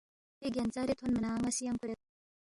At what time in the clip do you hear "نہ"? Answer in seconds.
1.33-1.39